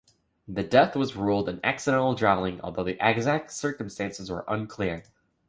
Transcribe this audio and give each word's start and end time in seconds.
The 0.47 0.63
death 0.63 0.95
was 0.95 1.15
ruled 1.15 1.47
an 1.47 1.59
accidental 1.63 2.15
drowning 2.15 2.59
although 2.61 2.83
the 2.83 2.97
exact 2.99 3.51
circumstances 3.51 4.31
were 4.31 4.43
unclear. 4.47 5.03